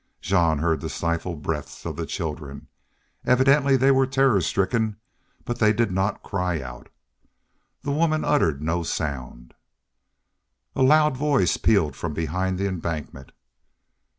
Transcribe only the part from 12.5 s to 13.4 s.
the embankment.